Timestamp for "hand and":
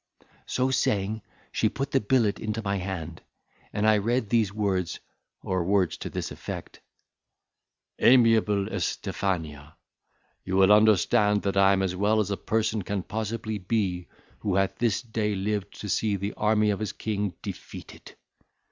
2.77-3.87